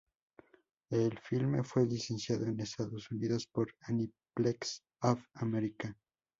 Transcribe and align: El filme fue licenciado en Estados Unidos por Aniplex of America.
El 0.89 1.19
filme 1.19 1.63
fue 1.63 1.85
licenciado 1.85 2.47
en 2.47 2.59
Estados 2.59 3.11
Unidos 3.11 3.45
por 3.45 3.71
Aniplex 3.81 4.81
of 5.03 5.21
America. 5.35 5.95